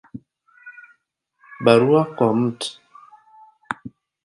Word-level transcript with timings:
Barua 1.63 2.01
kwa 2.15 2.27
Mt. 2.37 2.59